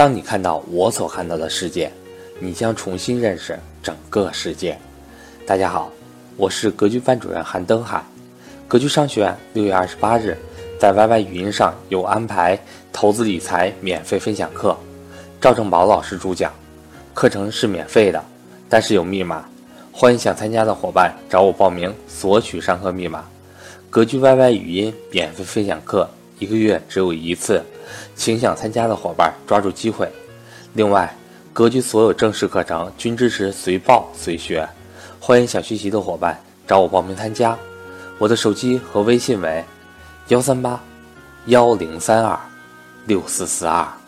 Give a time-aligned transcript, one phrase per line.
[0.00, 1.92] 当你看到我所看到的世界，
[2.38, 4.78] 你将重新认识整个世界。
[5.46, 5.92] 大家好，
[6.38, 8.02] 我是格局班主任韩登海。
[8.66, 10.38] 格局商学院六月二十八日
[10.78, 12.58] 在 YY 语音上有安排
[12.90, 14.74] 投资理财免费分享课，
[15.38, 16.50] 赵正宝老师主讲。
[17.12, 18.24] 课程是免费的，
[18.70, 19.44] 但是有密码，
[19.92, 23.22] 欢迎想参加的伙伴找我报名索取上课密码。
[23.90, 26.08] 格局 YY 语音免费分享课
[26.40, 27.64] 一个月只有一次。
[28.14, 30.08] 请想参加的伙伴抓住机会。
[30.74, 31.12] 另外，
[31.52, 34.68] 格局所有正式课程均支持随报随学，
[35.18, 37.58] 欢迎想学习的伙伴找我报名参加。
[38.18, 39.64] 我的手机和微信为
[40.28, 40.80] 幺三八
[41.46, 42.38] 幺零三二
[43.06, 43.99] 六四四二。